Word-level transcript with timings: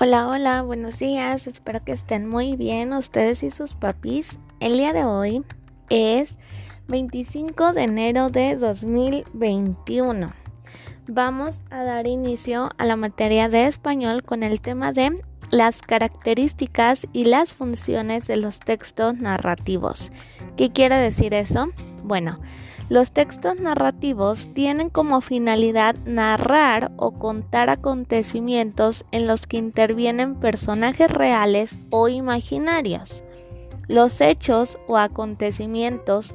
Hola, 0.00 0.28
hola, 0.28 0.62
buenos 0.62 1.00
días. 1.00 1.48
Espero 1.48 1.82
que 1.82 1.90
estén 1.90 2.28
muy 2.28 2.54
bien 2.54 2.92
ustedes 2.92 3.42
y 3.42 3.50
sus 3.50 3.74
papis. 3.74 4.38
El 4.60 4.74
día 4.74 4.92
de 4.92 5.04
hoy 5.04 5.42
es 5.90 6.36
25 6.86 7.72
de 7.72 7.82
enero 7.82 8.28
de 8.30 8.54
2021. 8.54 10.32
Vamos 11.08 11.62
a 11.70 11.82
dar 11.82 12.06
inicio 12.06 12.70
a 12.78 12.84
la 12.84 12.94
materia 12.94 13.48
de 13.48 13.66
español 13.66 14.22
con 14.22 14.44
el 14.44 14.60
tema 14.60 14.92
de 14.92 15.20
las 15.50 15.82
características 15.82 17.08
y 17.12 17.24
las 17.24 17.52
funciones 17.52 18.28
de 18.28 18.36
los 18.36 18.60
textos 18.60 19.16
narrativos. 19.16 20.12
¿Qué 20.56 20.70
quiere 20.70 20.94
decir 20.94 21.34
eso? 21.34 21.70
Bueno, 22.04 22.38
los 22.88 23.12
textos 23.12 23.60
narrativos 23.60 24.48
tienen 24.54 24.88
como 24.88 25.20
finalidad 25.20 25.94
narrar 26.06 26.90
o 26.96 27.12
contar 27.12 27.68
acontecimientos 27.68 29.04
en 29.12 29.26
los 29.26 29.46
que 29.46 29.58
intervienen 29.58 30.36
personajes 30.36 31.10
reales 31.10 31.78
o 31.90 32.08
imaginarios. 32.08 33.22
Los 33.88 34.20
hechos 34.20 34.78
o 34.86 34.96
acontecimientos 34.96 36.34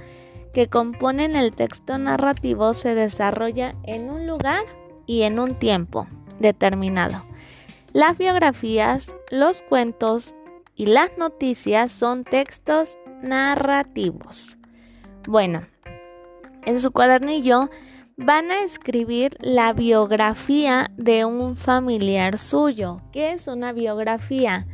que 0.53 0.67
componen 0.67 1.35
el 1.35 1.55
texto 1.55 1.97
narrativo 1.97 2.75
se 2.75 2.93
desarrollan 2.93 3.75
en 3.83 4.11
un 4.11 4.27
lugar 4.27 4.65
y 5.07 5.23
en 5.23 5.39
un 5.39 5.55
tiempo 5.55 6.07
determinado. 6.39 7.25
Las 7.93 8.17
biografías, 8.17 9.15
los 9.31 9.63
cuentos 9.63 10.35
y 10.75 10.85
las 10.85 11.17
noticias 11.17 11.91
son 11.91 12.23
textos 12.23 12.99
narrativos. 13.23 14.57
Bueno, 15.27 15.67
en 16.65 16.79
su 16.79 16.91
cuadernillo 16.91 17.69
van 18.17 18.51
a 18.51 18.63
escribir 18.63 19.35
la 19.39 19.73
biografía 19.73 20.91
de 20.97 21.25
un 21.25 21.55
familiar 21.55 22.37
suyo. 22.37 23.01
¿Qué 23.11 23.31
es 23.31 23.47
una 23.47 23.73
biografía? 23.73 24.67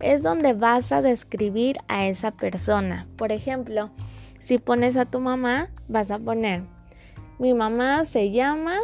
Es 0.00 0.22
donde 0.22 0.54
vas 0.54 0.92
a 0.92 1.02
describir 1.02 1.78
a 1.88 2.06
esa 2.06 2.30
persona. 2.30 3.06
Por 3.16 3.32
ejemplo, 3.32 3.90
si 4.38 4.58
pones 4.58 4.96
a 4.96 5.06
tu 5.06 5.20
mamá, 5.20 5.70
vas 5.88 6.10
a 6.10 6.18
poner, 6.18 6.62
mi 7.38 7.52
mamá 7.52 8.04
se 8.04 8.30
llama 8.30 8.78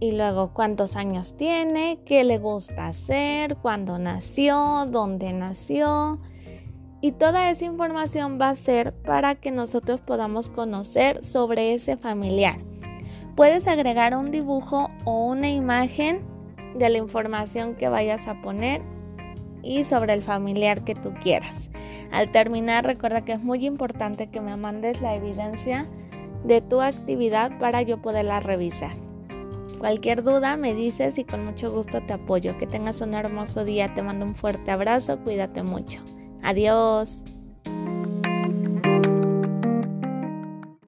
y 0.00 0.12
luego 0.12 0.52
cuántos 0.52 0.96
años 0.96 1.36
tiene, 1.36 2.00
qué 2.06 2.24
le 2.24 2.38
gusta 2.38 2.88
hacer, 2.88 3.56
cuándo 3.56 3.98
nació, 3.98 4.86
dónde 4.88 5.32
nació, 5.32 6.20
y 7.02 7.10
toda 7.10 7.50
esa 7.50 7.64
información 7.64 8.38
va 8.40 8.48
a 8.48 8.54
ser 8.54 8.94
para 8.94 9.34
que 9.34 9.50
nosotros 9.50 10.00
podamos 10.00 10.48
conocer 10.48 11.22
sobre 11.22 11.74
ese 11.74 11.96
familiar. 11.96 12.60
Puedes 13.34 13.66
agregar 13.66 14.16
un 14.16 14.30
dibujo 14.30 14.88
o 15.04 15.26
una 15.26 15.50
imagen 15.50 16.20
de 16.76 16.88
la 16.88 16.98
información 16.98 17.74
que 17.74 17.88
vayas 17.88 18.28
a 18.28 18.40
poner 18.40 18.82
y 19.62 19.82
sobre 19.82 20.12
el 20.12 20.22
familiar 20.22 20.84
que 20.84 20.94
tú 20.94 21.12
quieras. 21.20 21.70
Al 22.12 22.30
terminar, 22.30 22.84
recuerda 22.86 23.24
que 23.24 23.32
es 23.32 23.42
muy 23.42 23.66
importante 23.66 24.28
que 24.28 24.40
me 24.40 24.56
mandes 24.56 25.02
la 25.02 25.16
evidencia 25.16 25.88
de 26.44 26.60
tu 26.60 26.80
actividad 26.80 27.58
para 27.58 27.82
yo 27.82 28.00
poderla 28.00 28.38
revisar. 28.38 28.92
Cualquier 29.78 30.22
duda 30.22 30.56
me 30.56 30.72
dices 30.74 31.18
y 31.18 31.24
con 31.24 31.44
mucho 31.44 31.72
gusto 31.72 32.00
te 32.06 32.12
apoyo. 32.12 32.56
Que 32.58 32.68
tengas 32.68 33.00
un 33.00 33.14
hermoso 33.14 33.64
día. 33.64 33.92
Te 33.92 34.02
mando 34.02 34.24
un 34.24 34.36
fuerte 34.36 34.70
abrazo. 34.70 35.18
Cuídate 35.18 35.64
mucho. 35.64 36.00
Adiós. 36.42 37.24